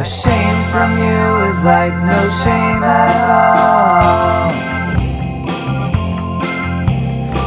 [0.00, 4.50] A shame from you is like no shame at all.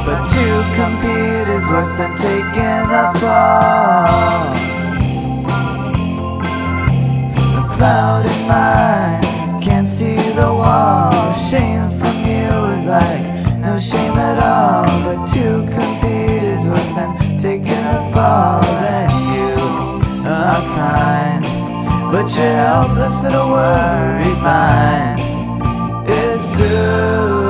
[0.06, 0.46] But to
[0.78, 4.54] compete is worse than taking a fall.
[7.58, 11.34] A cloud in mind can't see the wall.
[11.34, 13.26] Shame from you is like
[13.62, 14.86] no shame at all.
[15.04, 18.62] But to compete is worse than taking a fall.
[18.62, 21.43] Then you are kind.
[22.14, 25.20] But your helpless a worried mind
[26.08, 27.50] is true.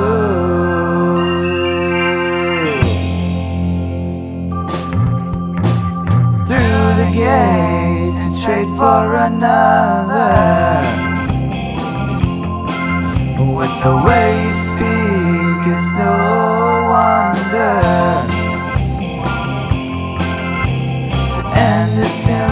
[6.48, 10.80] Through the gate to trade for another.
[13.36, 16.14] With the way you speak, it's no
[16.88, 17.80] wonder.
[21.34, 22.43] To end as soon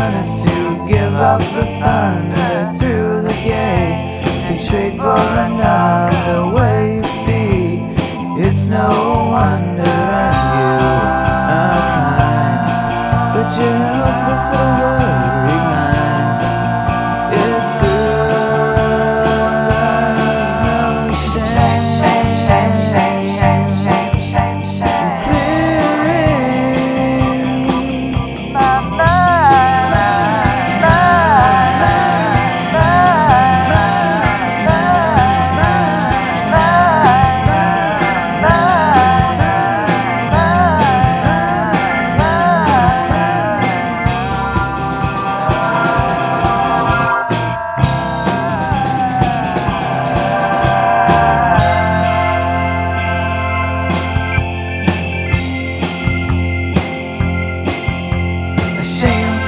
[0.93, 4.21] give up the thunder through the gate.
[4.47, 5.17] To trade for
[5.49, 7.81] another way you speak.
[8.45, 8.89] It's no
[9.33, 9.97] wonder
[10.29, 14.47] and you are kind, but your helpless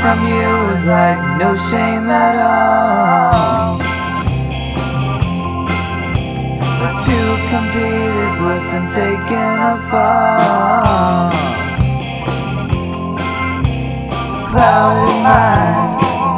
[0.04, 3.78] from you is like no shame at all.
[6.80, 11.32] But to compete is worse than taking a fall.
[14.50, 15.92] Cloud in mind,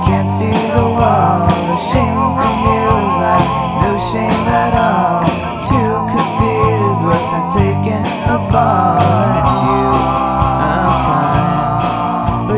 [0.06, 1.50] can't see the wall.
[1.70, 3.50] The shame from you is like
[3.82, 5.26] no shame at all.
[5.70, 5.80] To
[6.14, 9.45] compete is worse than taking a fall.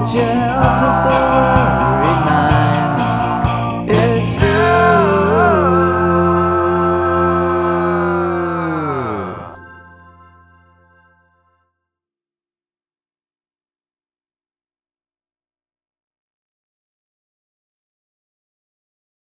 [0.08, 1.87] And you are kind.